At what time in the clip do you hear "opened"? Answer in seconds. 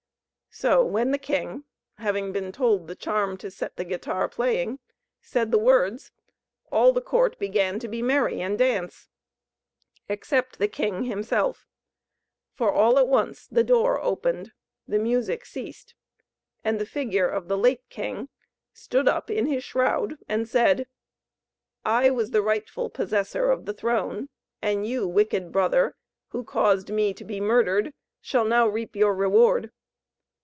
14.01-14.51